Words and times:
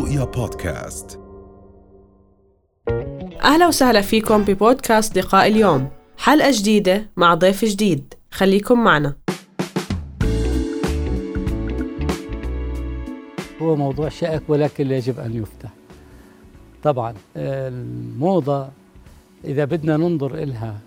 رؤيا 0.00 0.24
بودكاست. 0.24 1.20
أهلا 3.44 3.68
وسهلا 3.68 4.00
فيكم 4.00 4.44
ببودكاست 4.44 5.18
لقاء 5.18 5.46
اليوم. 5.46 5.88
حلقة 6.18 6.50
جديدة 6.52 7.10
مع 7.16 7.34
ضيف 7.34 7.64
جديد. 7.64 8.14
خليكم 8.30 8.84
معنا. 8.84 9.16
هو 13.62 13.76
موضوع 13.76 14.08
شائك 14.08 14.42
ولكن 14.48 14.90
يجب 14.90 15.20
أن 15.20 15.36
يفتح 15.42 15.70
طبعا 16.82 17.14
الموضة 17.36 18.68
إذا 19.44 19.64
بدنا 19.64 19.96
ننظر 19.96 20.34
إلها 20.34 20.78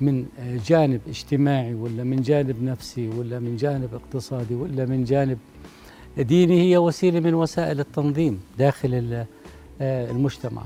من 0.00 0.26
جانب 0.66 1.00
اجتماعي 1.08 1.74
ولا 1.74 2.04
من 2.04 2.22
جانب 2.22 2.62
نفسي 2.62 3.08
ولا 3.08 3.38
من 3.38 3.56
جانب 3.56 3.94
اقتصادي 3.94 4.54
ولا 4.54 4.86
من 4.86 5.04
جانب 5.04 5.38
ديني 6.18 6.62
هي 6.62 6.78
وسيلة 6.78 7.20
من 7.20 7.34
وسائل 7.34 7.80
التنظيم 7.80 8.40
داخل 8.58 9.24
المجتمع. 9.80 10.62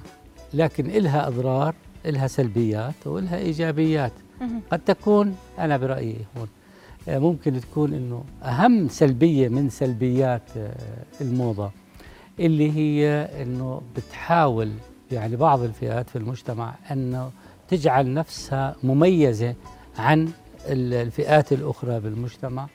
لكن 0.55 0.91
إلها 0.91 1.29
أضرار 1.29 1.75
إلها 2.07 2.27
سلبيات 2.27 3.07
وإلها 3.07 3.39
إيجابيات. 3.39 4.13
قد 4.71 4.79
تكون 4.79 5.37
أنا 5.59 5.77
برأيي 5.77 6.17
هون 6.39 6.49
ممكن 7.09 7.61
تكون 7.61 7.95
أنه 7.95 8.25
أهم 8.43 8.89
سلبية 8.89 9.49
من 9.49 9.71
سلبيات 9.71 10.43
الموضة 11.21 11.71
اللي 12.41 12.73
هي 12.73 13.29
أنه 13.43 13.83
بتحاول 13.97 14.71
يعني 15.13 15.37
بعض 15.37 15.63
الفئات 15.63 16.11
في 16.11 16.17
المجتمع 16.17 16.75
أنه 16.91 17.31
تجعل 17.69 18.15
نفسها 18.15 18.77
مميزة 18.83 19.55
عن 19.99 20.29
الفئات 20.67 21.53
الأخرى 21.53 22.01
بالمجتمع. 22.01 22.67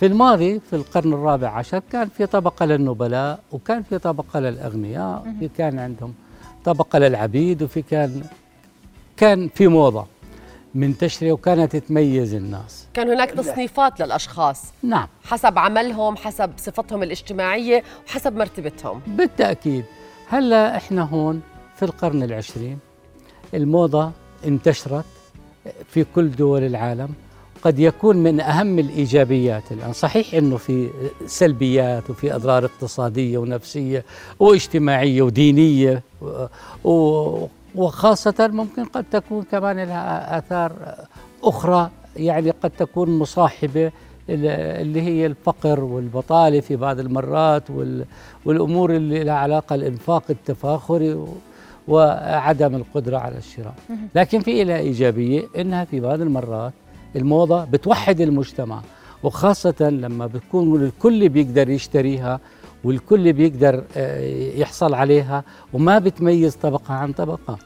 في 0.00 0.06
الماضي 0.06 0.60
في 0.60 0.76
القرن 0.76 1.12
الرابع 1.12 1.48
عشر 1.48 1.82
كان 1.92 2.08
في 2.08 2.26
طبقة 2.26 2.66
للنبلاء 2.66 3.40
وكان 3.52 3.82
في 3.82 3.98
طبقة 3.98 4.40
للأغنياء 4.40 5.34
في 5.40 5.48
كان 5.48 5.78
عندهم 5.78 6.14
طبقة 6.64 6.98
للعبيد 6.98 7.62
وفي 7.62 7.82
كان 7.82 8.22
كان 9.16 9.48
في 9.48 9.68
موضة 9.68 10.06
منتشرة 10.74 11.32
وكانت 11.32 11.76
تميز 11.76 12.34
الناس. 12.34 12.86
كان 12.94 13.10
هناك 13.10 13.30
تصنيفات 13.30 14.00
للأشخاص. 14.00 14.62
نعم. 14.82 15.08
حسب 15.24 15.58
عملهم 15.58 16.16
حسب 16.16 16.50
صفتهم 16.56 17.02
الاجتماعية 17.02 17.82
وحسب 18.06 18.36
مرتبتهم. 18.36 19.00
بالتأكيد. 19.06 19.84
هلا 20.28 20.76
إحنا 20.76 21.02
هون 21.02 21.42
في 21.76 21.84
القرن 21.84 22.22
العشرين. 22.22 22.78
الموضة 23.54 24.10
انتشرت 24.46 25.04
في 25.88 26.04
كل 26.04 26.30
دول 26.30 26.62
العالم. 26.62 27.08
قد 27.62 27.78
يكون 27.78 28.16
من 28.16 28.40
أهم 28.40 28.78
الإيجابيات 28.78 29.62
الآن. 29.72 29.92
صحيح 29.92 30.34
أنه 30.34 30.56
في 30.56 30.88
سلبيات 31.26 32.10
وفي 32.10 32.34
أضرار 32.34 32.64
اقتصادية 32.64 33.38
ونفسية 33.38 34.04
واجتماعية 34.38 35.22
ودينية 35.22 36.02
وخاصة 37.74 38.48
ممكن 38.52 38.84
قد 38.84 39.04
تكون 39.10 39.42
كمان 39.42 39.76
لها 39.76 40.38
آثار 40.38 40.72
أخرى 41.44 41.90
يعني 42.16 42.50
قد 42.50 42.70
تكون 42.70 43.18
مصاحبة 43.18 43.92
اللي 44.28 45.02
هي 45.02 45.26
الفقر 45.26 45.80
والبطالة 45.84 46.60
في 46.60 46.76
بعض 46.76 46.98
المرات 46.98 47.62
والأمور 48.44 48.96
اللي 48.96 49.24
لها 49.24 49.34
علاقة 49.34 49.74
الإنفاق 49.74 50.22
التفاخري 50.30 51.24
وعدم 51.88 52.74
القدرة 52.74 53.18
على 53.18 53.38
الشراء. 53.38 53.74
لكن 54.14 54.40
في 54.40 54.64
لها 54.64 54.78
إيجابية 54.78 55.42
إنها 55.58 55.84
في 55.84 56.00
بعض 56.00 56.20
المرات 56.20 56.72
الموضة 57.16 57.64
بتوحد 57.64 58.20
المجتمع 58.20 58.82
وخاصة 59.22 59.90
لما 59.90 60.26
بتكون 60.26 60.82
الكل 60.82 61.28
بيقدر 61.28 61.70
يشتريها 61.70 62.40
والكل 62.84 63.32
بيقدر 63.32 63.84
يحصل 64.56 64.94
عليها 64.94 65.44
وما 65.72 65.98
بتميز 65.98 66.56
طبقة 66.56 66.94
عن 66.94 67.12
طبقة. 67.12 67.58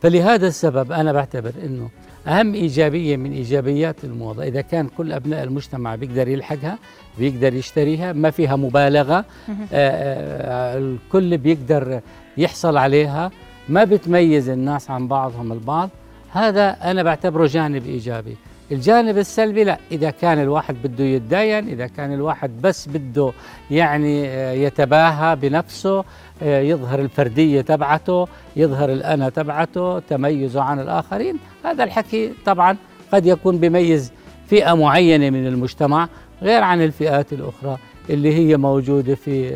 فلهذا 0.00 0.46
السبب 0.46 0.92
أنا 0.92 1.12
بعتبر 1.12 1.52
أنه 1.64 1.88
أهم 2.26 2.54
إيجابية 2.54 3.16
من 3.16 3.32
إيجابيات 3.32 4.04
الموضة 4.04 4.42
إذا 4.42 4.60
كان 4.60 4.88
كل 4.88 5.12
أبناء 5.12 5.42
المجتمع 5.44 5.94
بيقدر 5.94 6.28
يلحقها 6.28 6.78
بيقدر 7.18 7.54
يشتريها 7.54 8.12
ما 8.12 8.30
فيها 8.30 8.56
مبالغة 8.56 9.24
الكل 9.72 11.38
بيقدر 11.38 12.00
يحصل 12.36 12.76
عليها 12.76 13.30
ما 13.68 13.84
بتميز 13.84 14.48
الناس 14.48 14.90
عن 14.90 15.08
بعضهم 15.08 15.52
البعض. 15.52 15.90
هذا 16.34 16.76
أنا 16.90 17.02
بعتبره 17.02 17.46
جانب 17.46 17.86
إيجابي. 17.86 18.36
الجانب 18.72 19.18
السلبي 19.18 19.64
لا 19.64 19.78
إذا 19.92 20.10
كان 20.10 20.42
الواحد 20.42 20.76
بده 20.84 21.04
يتداين 21.04 21.68
إذا 21.68 21.86
كان 21.86 22.12
الواحد 22.14 22.50
بس 22.62 22.88
بده 22.88 23.32
يعني 23.70 24.24
يتباهى 24.62 25.36
بنفسه 25.36 26.04
يظهر 26.42 27.00
الفردية 27.00 27.60
تبعته 27.60 28.28
يظهر 28.56 28.92
الأنا 28.92 29.28
تبعته 29.28 29.98
تميزه 29.98 30.62
عن 30.62 30.80
الآخرين 30.80 31.36
هذا 31.64 31.84
الحكي 31.84 32.32
طبعا 32.46 32.76
قد 33.12 33.26
يكون 33.26 33.58
بيميز 33.58 34.12
فئة 34.48 34.74
معينة 34.74 35.30
من 35.30 35.46
المجتمع 35.46 36.08
غير 36.42 36.62
عن 36.62 36.82
الفئات 36.82 37.32
الأخرى. 37.32 37.78
اللي 38.10 38.34
هي 38.34 38.56
موجودة 38.56 39.14
في 39.14 39.50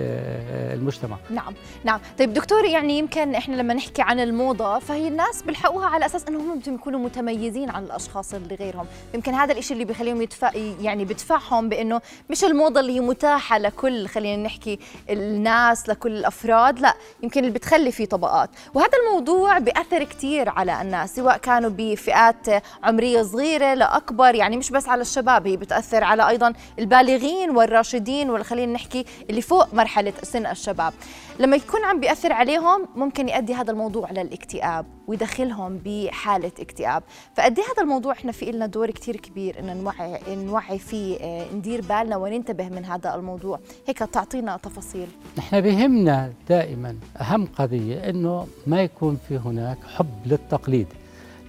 المجتمع. 0.74 1.16
نعم 1.30 1.54
نعم. 1.84 2.00
طيب 2.18 2.32
دكتور 2.32 2.64
يعني 2.64 2.98
يمكن 2.98 3.34
إحنا 3.34 3.56
لما 3.56 3.74
نحكي 3.74 4.02
عن 4.02 4.20
الموضة 4.20 4.78
فهي 4.78 5.08
الناس 5.08 5.42
بيلحقوها 5.42 5.86
على 5.86 6.06
أساس 6.06 6.28
أنهم 6.28 6.58
بدهم 6.58 6.74
يكونوا 6.74 7.00
متميزين 7.00 7.70
عن 7.70 7.84
الأشخاص 7.84 8.34
اللي 8.34 8.54
غيرهم. 8.54 8.86
يمكن 9.14 9.34
هذا 9.34 9.52
الإشي 9.52 9.74
اللي 9.74 9.84
بيخليهم 9.84 10.22
يدفع 10.22 10.50
يعني 10.80 11.04
بدفعهم 11.04 11.68
بأنه 11.68 12.00
مش 12.30 12.44
الموضة 12.44 12.80
اللي 12.80 12.92
هي 12.96 13.00
متاحة 13.00 13.58
لكل 13.58 14.06
خلينا 14.08 14.42
نحكي 14.42 14.78
الناس 15.10 15.88
لكل 15.88 16.12
الأفراد 16.12 16.78
لا. 16.80 16.94
يمكن 17.22 17.40
اللي 17.40 17.52
بتخلي 17.52 17.92
في 17.92 18.06
طبقات. 18.06 18.50
وهذا 18.74 18.90
الموضوع 19.06 19.58
بيأثر 19.58 20.04
كثير 20.04 20.48
على 20.48 20.82
الناس 20.82 21.16
سواء 21.16 21.36
كانوا 21.36 21.70
بفئات 21.70 22.46
عمرية 22.84 23.22
صغيرة 23.22 23.74
لأكبر 23.74 24.34
يعني 24.34 24.56
مش 24.56 24.70
بس 24.70 24.88
على 24.88 25.02
الشباب 25.02 25.46
هي 25.46 25.56
بتأثر 25.56 26.04
على 26.04 26.28
أيضا 26.28 26.52
البالغين 26.78 27.50
والراشدين 27.50 28.30
ولا 28.38 28.46
خلينا 28.46 28.72
نحكي 28.72 29.04
اللي 29.30 29.42
فوق 29.42 29.74
مرحلة 29.74 30.12
سن 30.22 30.46
الشباب. 30.46 30.92
لما 31.40 31.56
يكون 31.56 31.84
عم 31.84 32.00
بيأثر 32.00 32.32
عليهم 32.32 32.88
ممكن 32.96 33.28
يؤدي 33.28 33.54
هذا 33.54 33.70
الموضوع 33.70 34.10
للاكتئاب 34.10 34.86
ويدخلهم 35.06 35.80
بحالة 35.84 36.52
اكتئاب. 36.60 37.02
فقد 37.34 37.60
هذا 37.60 37.82
الموضوع 37.82 38.12
إحنا 38.12 38.32
في 38.32 38.52
لنا 38.52 38.66
دور 38.66 38.90
كثير 38.90 39.16
كبير 39.16 39.58
إن 39.58 39.76
نوعي 39.76 40.20
نوعي 40.28 40.78
فيه 40.78 41.18
ندير 41.54 41.80
بالنا 41.80 42.16
وننتبه 42.16 42.68
من 42.68 42.84
هذا 42.84 43.14
الموضوع. 43.14 43.60
هيك 43.86 43.98
تعطينا 43.98 44.56
تفاصيل. 44.56 45.08
نحن 45.38 45.60
بهمنا 45.60 46.32
دائما 46.48 46.96
أهم 47.20 47.48
قضية 47.58 48.10
إنه 48.10 48.46
ما 48.66 48.82
يكون 48.82 49.18
في 49.28 49.36
هناك 49.36 49.78
حب 49.96 50.26
للتقليد 50.26 50.86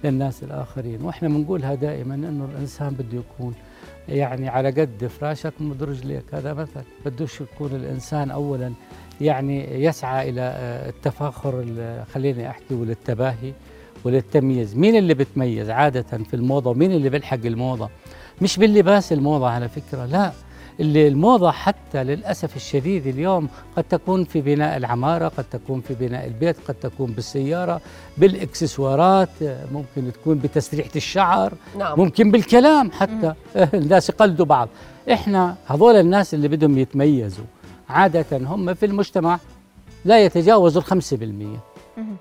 للناس 0.04 0.42
الآخرين. 0.42 1.02
وإحنا 1.02 1.28
بنقولها 1.28 1.74
دائما 1.74 2.14
إنه 2.14 2.48
الإنسان 2.54 2.90
بده 2.90 3.18
يكون 3.18 3.54
يعني 4.10 4.48
على 4.48 4.70
قد 4.70 5.10
فراشك 5.20 5.52
مد 5.60 5.82
رجليك 5.82 6.24
هذا 6.32 6.52
مثل 6.54 6.80
بدوش 7.06 7.40
يكون 7.40 7.70
الإنسان 7.74 8.30
اولا 8.30 8.72
يعني 9.20 9.84
يسعى 9.84 10.30
إلى 10.30 10.40
التفاخر 10.88 11.64
خليني 12.14 12.50
أحكي 12.50 12.74
وللتباهي 12.74 13.52
وللتمييز 14.04 14.76
مين 14.76 14.96
اللي 14.96 15.14
بتميز 15.14 15.70
عادة 15.70 16.02
في 16.02 16.34
الموضة؟ 16.34 16.70
ومين 16.70 16.92
اللي 16.92 17.08
بيلحق 17.10 17.38
الموضة؟ 17.44 17.90
مش 18.42 18.56
باللباس 18.58 19.12
الموضة 19.12 19.48
على 19.50 19.68
فكرة 19.68 20.06
لا. 20.06 20.32
الموضة 20.80 21.50
حتى 21.50 22.04
للأسف 22.04 22.56
الشديد 22.56 23.06
اليوم 23.06 23.48
قد 23.76 23.84
تكون 23.84 24.24
في 24.24 24.40
بناء 24.40 24.76
العمارة 24.76 25.28
قد 25.28 25.44
تكون 25.44 25.80
في 25.80 25.94
بناء 25.94 26.26
البيت 26.26 26.56
قد 26.68 26.74
تكون 26.74 27.12
بالسيارة 27.12 27.80
بالإكسسوارات 28.18 29.28
ممكن 29.72 30.12
تكون 30.12 30.38
بتسريحة 30.38 30.90
الشعر 30.96 31.52
نعم. 31.78 32.00
ممكن 32.00 32.30
بالكلام 32.30 32.90
حتى. 32.90 33.34
الناس 33.74 34.08
يقلدوا 34.08 34.46
بعض. 34.46 34.68
إحنا 35.12 35.54
هذول 35.66 35.96
الناس 35.96 36.34
اللي 36.34 36.48
بدهم 36.48 36.78
يتميزوا 36.78 37.44
عادة 37.88 38.26
هم 38.32 38.74
في 38.74 38.86
المجتمع 38.86 39.38
لا 40.04 40.24
يتجاوزوا 40.24 40.82
الخمسة 40.82 41.16
بالمية. 41.16 41.69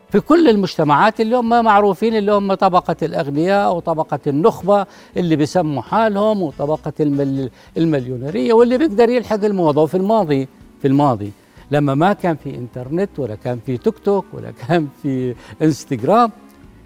في 0.10 0.20
كل 0.20 0.50
المجتمعات 0.50 1.22
اللي 1.22 1.36
هم 1.38 1.64
معروفين 1.66 2.16
اللي 2.16 2.32
هم 2.32 2.54
طبقة 2.54 2.96
الأغنياء 3.04 3.76
وطبقة 3.76 4.20
النخبة 4.28 4.86
اللي 5.18 5.36
بيسموا 5.36 5.82
حالهم 5.82 6.42
وطبقة 6.42 6.94
المل 7.00 7.50
المليونيرية 7.78 8.54
واللي 8.54 8.78
بيقدر 8.78 9.10
يلحق 9.10 9.44
الموضة 9.44 9.82
وفي 9.84 9.98
الماضي 9.98 10.48
في 10.82 10.88
الماضي. 10.88 11.32
لما 11.72 11.96
ما 11.96 12.14
كان 12.14 12.36
في 12.36 12.56
إنترنت 12.56 13.10
ولا 13.18 13.36
كان 13.36 13.60
في 13.66 13.78
توك 13.78 13.98
توك 13.98 14.26
ولا 14.34 14.52
كان 14.68 14.88
في 15.04 15.36
إنستغرام 15.62 16.32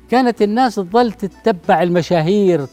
كانت 0.09 0.41
الناس 0.41 0.75
تظل 0.75 1.11
تتبع 1.11 1.83
المشاهير 1.83 2.65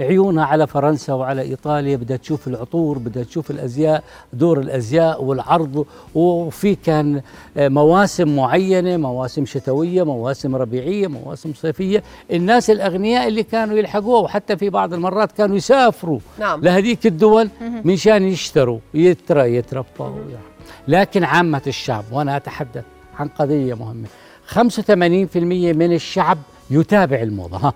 عيونها 0.00 0.44
على 0.44 0.66
فرنسا 0.66 1.12
وعلى 1.12 1.42
إيطاليا 1.42 1.96
بدها 1.96 2.16
تشوف 2.16 2.48
العطور 2.48 2.98
بدها 2.98 3.22
تشوف 3.22 3.50
الأزياء 3.50 4.04
دور 4.32 4.60
الأزياء 4.60 5.24
والعرض. 5.24 5.86
وفي 6.14 6.74
كان 6.74 7.20
مواسم 7.56 8.36
معينة 8.36 8.96
مواسم 8.96 9.46
شتوية 9.46 10.02
مواسم 10.02 10.56
ربيعية 10.56 11.06
مواسم 11.06 11.52
صيفية 11.54 12.02
الناس 12.32 12.70
الأغنياء 12.70 13.28
اللي 13.28 13.42
كانوا 13.42 13.78
يلحقوها 13.78 14.20
وحتى 14.20 14.56
في 14.56 14.70
بعض 14.70 14.94
المرات 14.94 15.32
كانوا 15.32 15.56
يسافروا 15.56 16.18
نعم. 16.38 16.60
لهذيك 16.60 17.06
الدول 17.06 17.48
منشان 17.84 18.22
يشتروا 18.22 18.78
يترى 18.94 19.56
يترفعوا 19.56 20.16
يعني 20.16 20.44
لكن 20.88 21.24
عامة 21.24 21.62
الشعب 21.66 22.04
وأنا 22.12 22.36
أتحدث 22.36 22.84
عن 23.18 23.28
قضية 23.28 23.74
مهمة 23.74 24.06
85% 24.54 25.36
من 25.76 25.92
الشعب 25.92 26.38
يتابع 26.70 27.16
الموضة 27.22 27.56
ها. 27.56 27.72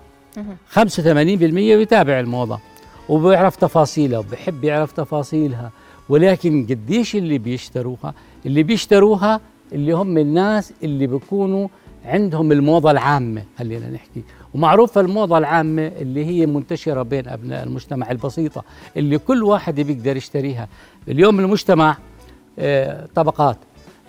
85% 0.75 0.79
يتابع 1.57 2.19
الموضة 2.19 2.59
وبيعرف 3.09 3.55
تفاصيلها 3.55 4.19
وبحب 4.19 4.63
يعرف 4.63 4.91
تفاصيلها 4.91 5.71
ولكن 6.09 6.65
قديش 6.69 7.15
اللي 7.15 7.37
بيشتروها؟ 7.37 8.13
اللي 8.45 8.63
بيشتروها 8.63 9.41
اللي 9.73 9.91
هم 9.91 10.17
الناس 10.17 10.73
اللي 10.83 11.07
بيكونوا 11.07 11.67
عندهم 12.05 12.51
الموضة 12.51 12.91
العامة 12.91 13.43
خلينا 13.59 13.89
نحكي. 13.89 14.23
ومعروفة 14.53 15.01
الموضة 15.01 15.37
العامة 15.37 15.87
اللي 15.87 16.25
هي 16.25 16.45
منتشرة 16.45 17.01
بين 17.01 17.27
أبناء 17.27 17.63
المجتمع 17.63 18.11
البسيطة 18.11 18.63
اللي 18.97 19.17
كل 19.17 19.43
واحد 19.43 19.79
بيقدر 19.81 20.17
يشتريها. 20.17 20.67
اليوم 21.07 21.39
المجتمع 21.39 21.97
آه، 22.59 23.07
طبقات. 23.15 23.57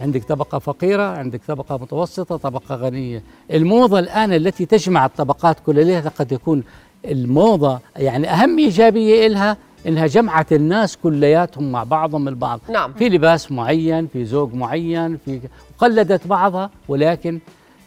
عندك 0.01 0.25
طبقة 0.25 0.59
فقيرة 0.59 1.03
عندك 1.03 1.41
طبقة 1.49 1.77
متوسطة 1.79 2.37
طبقة 2.37 2.75
غنية. 2.75 3.23
الموضة 3.51 3.99
الآن 3.99 4.33
التي 4.33 4.67
تجمع 4.67 5.07
الطبقات 5.07 5.57
كلها 5.67 6.13
قد 6.19 6.33
يكون 6.33 6.65
الموضة 7.05 7.79
يعني 7.97 8.31
أهم 8.31 8.59
إيجابية 8.59 9.27
إلها 9.27 9.57
إنها 9.87 10.07
جمعت 10.07 10.53
الناس 10.53 10.97
كلياتهم 10.97 11.73
مع 11.73 11.85
بعضهم 11.85 12.29
البعض. 12.29 12.61
نعم. 12.71 12.93
في 12.93 13.09
لباس 13.09 13.53
معين 13.53 14.07
في 14.07 14.25
زوج 14.25 14.55
معين 14.55 15.17
في 15.17 15.41
قلدت 15.79 16.27
بعضها 16.27 16.71
ولكن 16.89 17.39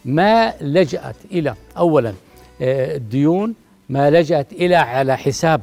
ما 0.05 0.53
لجأت 0.61 1.15
إلى 1.31 1.55
أولا 1.77 2.13
آه، 2.61 2.95
الديون 2.95 3.53
ما 3.89 4.09
لجأت 4.11 4.53
إلى 4.53 4.75
على 4.75 5.17
حساب 5.17 5.61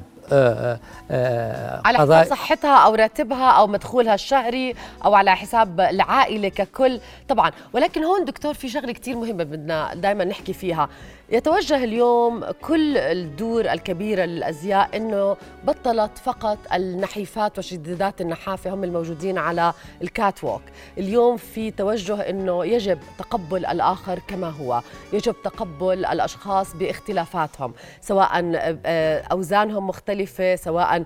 على 1.85 1.99
قضايا- 1.99 2.21
حساب 2.25 2.37
صحتها 2.39 2.77
أو 2.79 2.95
راتبها 2.95 3.51
أو 3.51 3.67
مدخولها 3.67 4.15
الشهري 4.15 4.75
أو 5.05 5.15
على 5.15 5.37
حساب 5.37 5.81
العائلة 5.81 6.49
ككل. 6.49 7.01
طبعا 7.29 7.51
ولكن 7.73 8.05
هون 8.05 8.25
دكتور 8.25 8.55
في 8.55 8.69
شغلة 8.69 8.93
كثير 8.93 9.17
مهمة 9.17 9.45
بدنا 9.45 9.95
دائما 9.95 10.25
نحكي 10.25 10.53
فيها. 10.53 10.89
يتوجه 11.31 11.85
اليوم 11.85 12.45
كل 12.63 12.97
الدور 12.99 13.73
الكبيره 13.73 14.25
للأزياء 14.25 14.97
إنه 14.97 15.37
بطلت 15.65 16.19
فقط 16.19 16.59
النحيفات 16.75 17.59
وشديدات 17.59 18.21
النحافة 18.21 18.75
هم 18.75 18.85
الموجودين 18.85 19.39
على 19.39 19.73
الكات 20.03 20.45
ووك 20.45 20.63
اليوم 20.99 21.37
في 21.37 21.71
توجه 21.71 22.21
إنه 22.31 22.65
يجب 22.65 22.99
تقبل 23.19 23.67
الآخر 23.67 24.19
كما 24.29 24.49
هو. 24.51 24.81
يجب 25.13 25.35
تقبل 25.45 26.05
الأشخاص 26.05 26.75
باختلافاتهم 26.77 27.75
سواء 28.01 28.31
آه، 28.87 29.23
أوزانهم 29.33 29.87
مختلفة 29.87 30.14
سواء 30.57 31.05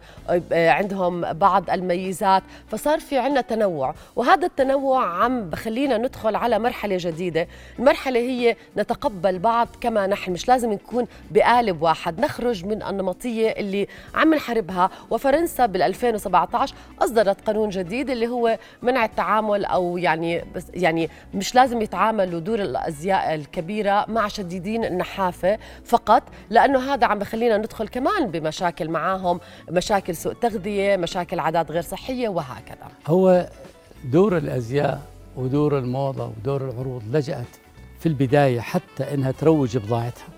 آه، 0.53 0.71
عندهم 0.71 1.33
بعض 1.33 1.71
الميزات. 1.71 2.43
فصار 2.69 2.99
في 3.01 3.19
عندنا 3.19 3.41
تنوع 3.41 3.95
وهذا 4.17 4.47
التنوع 4.47 5.07
عم 5.07 5.51
بخلينا 5.51 5.99
ندخل 5.99 6.37
على 6.37 6.59
مرحلة 6.59 6.97
جديدة. 7.01 7.49
المرحلة 7.79 8.21
هي 8.21 8.57
نتقبل 8.77 9.39
بعض 9.39 9.69
كما 9.81 10.07
نحن 10.07 10.33
مش 10.33 10.49
لازم 10.49 10.73
نكون 10.73 11.07
بقالب 11.31 11.83
واحد. 11.83 12.21
نخرج 12.21 12.65
من 12.65 12.83
النمطية 12.83 13.51
اللي 13.51 13.87
عم 14.15 14.35
نحاربها. 14.35 14.91
وفرنسا 15.11 15.67
بال 15.67 15.83
2017 15.83 16.75
أصدرت 17.03 17.41
قانون 17.47 17.69
جديد 17.69 18.11
اللي 18.11 18.27
هو 18.29 18.59
منع 18.83 19.05
التعامل 19.05 19.65
أو 19.65 19.99
يعني 19.99 20.45
بس 20.55 20.65
يعني 20.75 21.11
مش 21.35 21.55
لازم 21.55 21.83
يتعاملوا 21.83 22.41
دور 22.41 22.59
الأزياء 22.59 23.35
الكبيرة 23.35 24.05
مع 24.09 24.29
شديدين 24.29 24.85
النحافة 24.85 25.59
فقط 25.85 26.23
لأنه 26.51 26.95
هذا 26.95 27.07
عم 27.07 27.19
بخلينا 27.19 27.57
ندخل 27.57 27.89
كمان 27.89 28.27
بمشاكل 28.27 28.91
معاهم 28.99 29.41
مشاكل 29.71 30.17
سوء 30.17 30.33
تغذية 30.33 30.97
مشاكل 30.97 31.39
عادات 31.39 31.71
غير 31.71 31.83
صحية 31.83 32.29
وهكذا. 32.29 32.89
هو 33.07 33.49
دور 34.05 34.37
الأزياء 34.37 35.03
ودور 35.37 35.79
الموضة 35.79 36.27
ودور 36.27 36.71
العروض 36.71 37.03
لجأت 37.13 37.53
في 38.01 38.07
البداية 38.07 38.61
حتى 38.61 39.15
إنها 39.15 39.31
تروج 39.31 39.77
بضاعتها. 39.79 40.29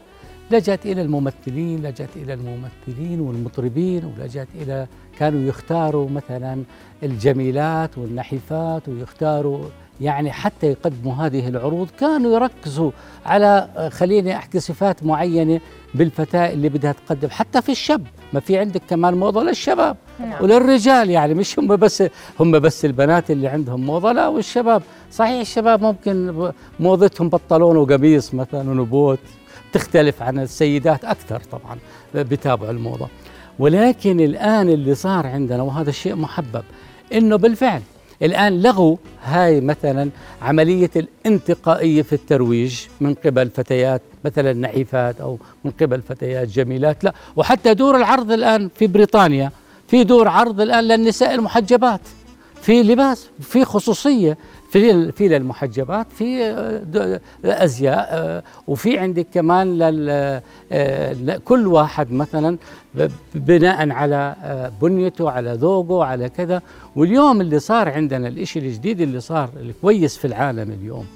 لجأت 0.51 0.87
إلى 0.87 1.03
الممثلين 1.03 1.79
لجأت 1.79 2.17
إلى 2.17 2.35
الممثلين 2.35 3.21
والمطربين 3.21 4.05
ولجأت 4.05 4.49
إلى 4.55 4.87
كانوا 5.19 5.49
يختاروا 5.49 6.11
مثلا 6.11 6.62
الجميلات 7.03 7.99
والنحيفات 7.99 8.89
ويختاروا 8.89 9.65
يعني 10.00 10.32
حتى 10.32 10.67
يقدموا 10.67 11.14
هذه 11.14 11.49
العروض 11.49 11.88
كانوا 12.00 12.35
يركزوا 12.35 12.91
على 13.26 13.69
آه، 13.76 13.88
خليني 13.88 14.37
أحكي 14.37 14.61
صفات 14.61 15.05
معينة 15.05 15.61
بالفتاة 15.94 16.52
اللي 16.52 16.69
بدها 16.69 16.93
تقدم 16.93 17.29
حتى 17.31 17.62
في 17.62 17.73
الشاب 17.73 18.06
ما 18.32 18.41
في 18.41 18.58
عندك 18.58 18.82
كمان 18.88 19.14
موضة 19.14 19.43
للشباب. 19.43 19.97
نعم. 20.20 20.43
وللرجال 20.44 21.11
يعني 21.11 21.35
مش 21.35 21.58
هم 21.58 21.76
بس 21.76 22.05
هم 22.41 22.58
بس 22.58 22.85
البنات 22.85 23.31
اللي 23.31 23.49
عندهم 23.49 23.81
موضة 23.81 24.12
لا 24.12 24.29
والشباب. 24.29 24.82
صحيح 25.12 25.41
الشباب 25.41 25.82
ممكن 25.82 26.50
موضتهم 26.81 27.29
بنطلون 27.29 27.76
وقميص 27.76 28.35
مثلا 28.35 28.70
ونبوت 28.70 29.19
تختلف 29.73 30.23
عن 30.23 30.38
السيدات 30.38 31.05
أكثر 31.05 31.41
طبعا 31.41 31.79
بتابعوا 32.14 32.70
الموضة. 32.70 33.08
ولكن 33.58 34.20
الآن 34.20 34.69
اللي 34.69 34.94
صار 34.94 35.26
عندنا 35.26 35.62
وهذا 35.62 35.91
الشيء 35.91 36.14
محبب 36.14 36.62
إنه 37.12 37.37
بالفعل 37.37 37.82
الآن 38.22 38.62
لغوا 38.62 38.96
هاي 39.25 39.61
مثلا 39.61 40.11
عملية 40.43 40.90
الانتقائية 40.96 42.02
في 42.02 42.12
الترويج 42.12 42.81
من 43.00 43.14
قبل 43.14 43.50
فتيات 43.50 44.02
مثلا 44.25 44.52
نحيفات 44.52 45.20
أو 45.20 45.38
من 45.64 45.70
قبل 45.81 46.02
فتيات 46.02 46.49
جميلات 46.49 47.05
لا. 47.05 47.14
وحتى 47.37 47.75
دور 47.75 47.96
العرض 47.96 48.32
الآن 48.32 48.70
في 48.75 48.87
بريطانيا 48.87 49.50
في 49.88 50.05
دور 50.05 50.28
عرض 50.28 50.61
الآن 50.61 50.84
للنساء 50.84 51.34
المحجبات 51.34 52.00
في 52.62 52.82
لباس 52.82 53.26
في 53.40 53.64
خصوصية. 53.64 54.38
في 54.70 55.12
في 55.12 55.28
للمحجبات 55.28 56.06
في 56.12 56.44
آه، 56.44 57.20
أزياء 57.44 58.08
آه، 58.11 58.43
وفي 58.67 58.99
عندك 58.99 59.26
كمان 59.34 59.78
آه، 60.72 61.38
كل 61.44 61.67
واحد 61.67 62.12
مثلا 62.12 62.56
بناء 63.34 63.90
على 63.90 64.37
بنيته 64.82 65.31
على 65.31 65.52
ذوقه 65.52 66.05
على 66.05 66.28
كذا. 66.28 66.62
واليوم 66.96 67.40
اللي 67.40 67.58
صار 67.58 67.88
عندنا 67.88 68.28
الإشي 68.28 68.58
الجديد 68.58 69.00
اللي 69.00 69.20
صار 69.20 69.50
الكويس 69.61 70.17
في 70.17 70.26
العالم 70.26 70.70
اليوم 70.81 71.06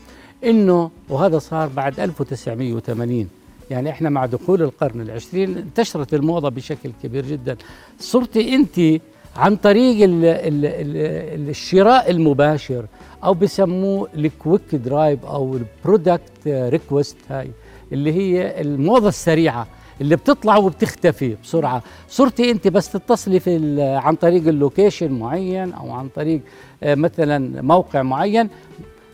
إنه 0.44 0.90
وهذا 1.08 1.38
صار 1.38 1.68
بعد 1.68 2.00
1980 2.00 3.28
يعني 3.70 3.90
إحنا 3.90 4.10
مع 4.10 4.26
دخول 4.26 4.62
القرن 4.62 5.00
العشرين 5.00 5.56
انتشرت 5.56 6.14
الموضة 6.14 6.48
بشكل 6.48 6.90
كبير 7.02 7.26
جدا. 7.26 7.56
صرتي 7.98 8.54
انت 8.54 9.00
عن 9.36 9.56
طريق 9.56 10.04
ال 10.04 10.24
ال 10.24 10.66
ال 10.66 11.48
الشراء 11.48 12.10
المباشر 12.10 12.86
أو 13.24 13.34
بسموه 13.34 14.08
ال 14.14 14.24
quick 14.24 14.74
drive 14.74 15.24
أو 15.24 15.56
ال 15.56 15.68
product 15.68 16.46
request 16.46 17.16
هاي 17.30 17.50
اللي 17.92 18.12
هي 18.12 18.60
الموضة 18.60 19.08
السريعة 19.08 19.66
اللي 20.00 20.16
بتطلع 20.16 20.56
وبتختفي 20.56 21.36
بسرعة. 21.42 21.82
صرتي 22.08 22.50
أنت 22.50 22.68
بس 22.68 22.92
تتصلي 22.92 23.40
في 23.40 23.82
عن 23.82 24.14
طريق 24.14 24.48
ال 24.48 24.56
location 24.56 25.12
معين 25.12 25.72
أو 25.72 25.92
عن 25.92 26.08
طريق 26.08 26.40
آه، 26.82 26.94
مثلا 26.94 27.62
موقع 27.62 28.02
معين 28.02 28.48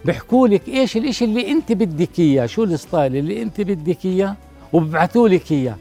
بيحكوا 0.04 0.48
لك 0.48 0.68
إيش 0.68 0.96
الإشي 0.96 1.24
اللي 1.24 1.50
أنت 1.50 1.72
بدك 1.72 2.18
إياه 2.18 2.46
شو 2.46 2.64
ال 2.64 2.73
style 2.73 3.16
اللي 3.16 3.42
أنت 3.42 3.60
بدك 3.60 4.04
إياه 4.04 4.36
وببعثوا 4.72 5.28
لك 5.28 5.52
إياه. 5.52 5.76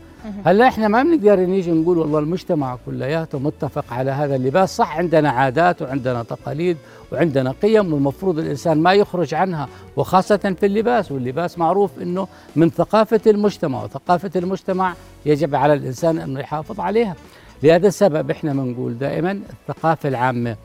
هلا 0.45 0.67
إحنا 0.67 0.87
ما 0.87 1.03
بنقدر 1.03 1.39
نيجي 1.39 1.71
نقول 1.71 1.97
والله 1.97 2.19
المجتمع 2.19 2.77
كلياته 2.85 3.39
متفق 3.39 3.85
على 3.93 4.11
هذا 4.11 4.35
اللباس. 4.35 4.77
صح 4.77 4.97
عندنا 4.97 5.29
عادات 5.29 5.81
وعندنا 5.81 6.23
تقاليد 6.23 6.77
وعندنا 7.11 7.53
قيم 7.61 7.93
والمفروض 7.93 8.39
الإنسان 8.39 8.77
ما 8.77 8.93
يخرج 8.93 9.33
عنها 9.33 9.67
وخاصة 9.97 10.55
في 10.59 10.65
اللباس. 10.65 11.11
واللباس 11.11 11.57
معروف 11.57 11.91
إنه 12.01 12.27
من 12.55 12.69
ثقافة 12.69 13.21
المجتمع 13.27 13.83
وثقافة 13.83 14.31
المجتمع 14.35 14.93
يجب 15.25 15.55
على 15.55 15.73
الإنسان 15.73 16.17
انه 16.17 16.39
يحافظ 16.39 16.79
عليها. 16.79 17.15
لهذا 17.63 17.87
السبب 17.87 18.31
إحنا 18.31 18.53
بنقول 18.53 18.97
دائما 18.97 19.31
الثقافة 19.31 20.09
العامة 20.09 20.55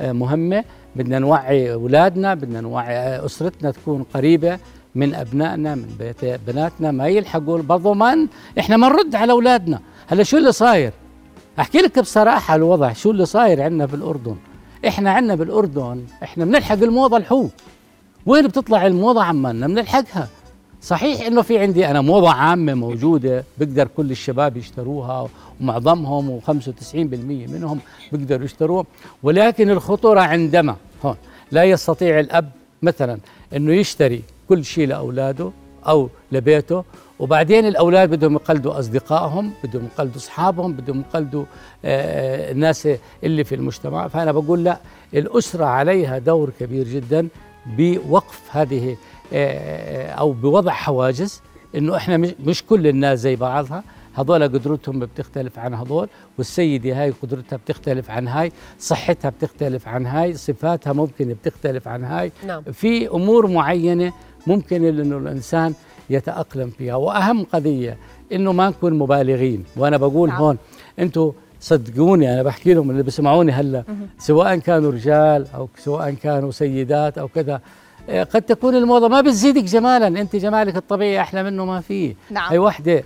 آه، 0.00 0.12
مهمة. 0.12 0.64
بدنا 0.96 1.18
نوعي 1.18 1.72
أولادنا 1.72 2.34
بدنا 2.34 2.60
نوعي 2.60 2.96
آه، 2.96 3.26
أسرتنا 3.26 3.70
تكون 3.70 4.02
قريبة 4.14 4.58
من 4.94 5.14
أبنائنا 5.14 5.74
من 5.74 6.14
بناتنا 6.46 6.90
ما 6.90 7.08
يلحقوا 7.08 7.94
ما 7.94 8.28
إحنا 8.58 8.76
ما 8.76 8.88
نرد 8.88 9.14
على 9.14 9.32
أولادنا. 9.32 9.80
هلا 10.06 10.22
شو 10.22 10.36
اللي 10.36 10.52
صاير؟ 10.52 10.92
أحكي 11.58 11.78
لك 11.78 11.98
بصراحة 11.98 12.54
الوضع. 12.54 12.92
شو 12.92 13.10
اللي 13.10 13.26
صاير 13.26 13.62
عندنا 13.62 13.86
بالأردن؟ 13.86 14.36
إحنا 14.88 15.10
عندنا 15.10 15.34
بالأردن 15.34 16.04
إحنا 16.22 16.44
بنلحق 16.44 16.72
الموضة 16.82 17.16
الحو 17.16 17.48
وين 18.26 18.46
بتطلع 18.46 18.86
الموضة 18.86 19.22
عمالنا 19.22 19.66
بنلحقها؟ 19.66 20.28
صحيح 20.82 21.26
إنه 21.26 21.42
في 21.42 21.58
عندي 21.58 21.86
أنا 21.86 22.00
موضة 22.00 22.30
عامة 22.30 22.74
موجودة 22.74 23.44
بقدر 23.58 23.88
كل 23.96 24.10
الشباب 24.10 24.56
يشتروها 24.56 25.28
ومعظمهم 25.60 26.40
و95% 26.40 26.94
منهم 26.94 27.78
بيقدروا 28.12 28.44
يشتروها. 28.44 28.84
ولكن 29.22 29.70
الخطورة 29.70 30.20
عندما 30.20 30.76
هون 31.04 31.16
لا 31.52 31.64
يستطيع 31.64 32.20
الأب 32.20 32.50
مثلا 32.82 33.18
إنه 33.56 33.72
يشتري 33.72 34.22
كل 34.48 34.64
شيء 34.64 34.88
لأولاده 34.88 35.50
أو 35.88 36.08
لبيته. 36.32 36.84
وبعدين 37.18 37.66
الأولاد 37.66 38.10
بدهم 38.10 38.34
يقلدوا 38.34 38.78
أصدقائهم 38.78 39.52
بدهم 39.64 39.84
يقلدوا 39.84 40.16
أصحابهم 40.16 40.72
بدهم 40.72 41.00
يقلدوا 41.00 41.44
آه، 41.84 42.52
الناس 42.52 42.88
اللي 43.24 43.44
في 43.44 43.54
المجتمع. 43.54 44.08
فأنا 44.08 44.32
بقول 44.32 44.64
لا 44.64 44.78
الأسرة 45.14 45.64
عليها 45.64 46.18
دور 46.18 46.50
كبير 46.60 46.88
جدا 46.88 47.28
بوقف 47.66 48.40
هذه 48.50 48.96
آه، 49.32 50.10
أو 50.10 50.32
بوضع 50.32 50.72
حواجز 50.72 51.42
إنه 51.74 51.96
إحنا 51.96 52.16
مش 52.46 52.64
كل 52.66 52.86
الناس 52.86 53.18
زي 53.18 53.36
بعضها. 53.36 53.84
هذول 54.14 54.42
قدرتهم 54.42 54.98
بتختلف 54.98 55.58
عن 55.58 55.74
هذول 55.74 56.08
والسيدة 56.38 57.02
هاي 57.02 57.10
قدرتها 57.22 57.56
بتختلف 57.56 58.10
عن 58.10 58.28
هاي 58.28 58.52
صحتها 58.78 59.28
بتختلف 59.28 59.88
عن 59.88 60.06
هاي 60.06 60.34
صفاتها 60.34 60.92
ممكن 60.92 61.28
بتختلف 61.28 61.88
عن 61.88 62.04
هاي. 62.04 62.32
نعم. 62.46 62.62
في 62.62 63.08
أمور 63.08 63.46
معينة 63.46 64.12
ممكن 64.46 64.84
إنه 64.84 65.18
الإنسان 65.18 65.74
يتأقلم 66.10 66.70
فيها. 66.70 66.94
وأهم 66.94 67.44
قضية 67.44 67.96
إنه 68.32 68.52
ما 68.52 68.68
نكون 68.68 68.98
مبالغين. 68.98 69.64
وأنا 69.76 69.96
بقول 69.96 70.28
نعم. 70.28 70.38
هون 70.38 70.58
أنتم 70.98 71.32
صدقوني 71.60 72.32
أنا 72.34 72.42
بحكي 72.42 72.74
لهم 72.74 72.90
اللي 72.90 73.02
بسمعوني 73.02 73.52
هلأ 73.52 73.84
سواء 74.18 74.56
كانوا 74.56 74.90
رجال 74.90 75.46
أو 75.54 75.68
سواء 75.78 76.10
كانوا 76.10 76.50
سيدات 76.50 77.18
أو 77.18 77.28
كذا 77.28 77.60
قد 78.08 78.42
تكون 78.42 78.76
الموضة 78.76 79.08
ما 79.08 79.20
بتزيدك 79.20 79.64
جمالا 79.64 80.06
أنت 80.06 80.36
جمالك 80.36 80.76
الطبيعي 80.76 81.20
أحلى 81.20 81.42
منه 81.42 81.64
ما 81.64 81.80
فيه 81.80 82.14
نعم. 82.30 82.50
هي 82.52 82.58
وحدة 82.58 83.04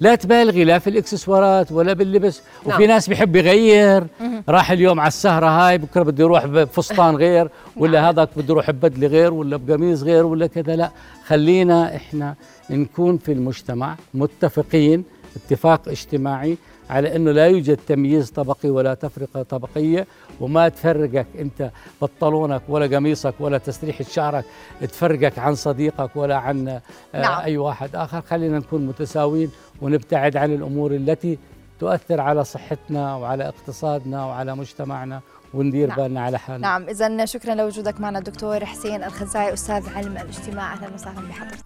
لا 0.00 0.14
تبالغي 0.14 0.64
لا 0.64 0.78
في 0.78 0.90
الإكسسوارات 0.90 1.72
ولا 1.72 1.92
باللبس 1.92 2.42
نعم. 2.66 2.76
وفي 2.76 2.86
ناس 2.86 3.08
بيحب 3.08 3.36
يغير 3.36 4.06
راح 4.48 4.70
اليوم 4.70 5.00
على 5.00 5.08
السهرة 5.08 5.46
هاي 5.46 5.78
بكرة 5.78 6.02
بده 6.02 6.24
يروح 6.24 6.46
بفستان 6.46 7.16
غير 7.16 7.48
ولا 7.76 8.00
نعم. 8.00 8.08
هذاك 8.08 8.28
بده 8.36 8.54
يروح 8.54 8.70
ببدلة 8.70 9.06
غير 9.06 9.34
ولا 9.34 9.56
بقميص 9.56 10.02
غير 10.02 10.26
ولا 10.26 10.46
كذا 10.46 10.76
لا 10.76 10.90
خلينا 11.26 11.96
إحنا 11.96 12.34
نكون 12.70 13.18
في 13.18 13.32
المجتمع 13.32 13.96
متفقين 14.14 15.04
اتفاق 15.36 15.88
اجتماعي 15.88 16.56
على 16.90 17.16
إنه 17.16 17.32
لا 17.32 17.46
يوجد 17.46 17.78
تمييز 17.88 18.30
طبقي 18.30 18.70
ولا 18.70 18.94
تفرقة 18.94 19.42
طبقية 19.42 20.06
وما 20.40 20.68
تفرقك 20.68 21.26
أنت 21.38 21.70
بنطلونك 22.02 22.62
ولا 22.68 22.96
قميصك 22.96 23.34
ولا 23.40 23.58
تسريحة 23.58 24.04
شعرك 24.04 24.44
تفرقك 24.80 25.38
عن 25.38 25.54
صديقك 25.54 26.16
ولا 26.16 26.36
عن 26.36 26.68
آه، 26.68 26.82
نعم. 27.14 27.42
أي 27.42 27.56
واحد 27.56 27.96
آخر. 27.96 28.20
خلينا 28.20 28.58
نكون 28.58 28.86
متساويين 28.86 29.50
ونبتعد 29.82 30.36
عن 30.36 30.54
الأمور 30.54 30.90
التي 30.90 31.38
تؤثر 31.80 32.20
على 32.20 32.44
صحتنا 32.44 33.16
وعلى 33.16 33.48
اقتصادنا 33.48 34.26
وعلى 34.26 34.56
مجتمعنا 34.56 35.20
وندير 35.54 35.88
نعم. 35.88 35.96
بالنا 35.96 36.20
على 36.20 36.38
حالنا. 36.38 36.68
نعم 36.68 36.88
اذا 36.88 37.24
شكرا 37.24 37.54
لوجودك 37.54 38.00
معنا 38.00 38.18
الدكتور 38.18 38.64
حسين 38.64 39.04
الخزاعي 39.04 39.52
أستاذ 39.52 39.88
علم 39.88 40.12
الاجتماع. 40.12 40.72
أهلا 40.72 40.94
وسهلا 40.94 41.28
بحضرتك. 41.28 41.64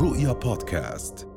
رؤيا 0.00 0.32
بودكاست. 0.32 1.33